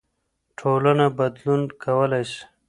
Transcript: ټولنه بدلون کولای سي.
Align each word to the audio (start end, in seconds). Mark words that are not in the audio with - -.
ټولنه 0.59 1.05
بدلون 1.17 1.61
کولای 1.83 2.23
سي. 2.31 2.41